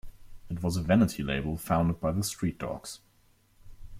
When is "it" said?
0.49-0.63